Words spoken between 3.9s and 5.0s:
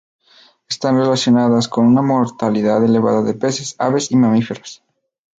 y mamíferos.